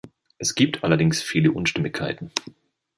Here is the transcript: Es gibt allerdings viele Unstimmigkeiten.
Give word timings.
Es 0.39 0.55
gibt 0.55 0.83
allerdings 0.83 1.21
viele 1.21 1.51
Unstimmigkeiten. 1.51 2.31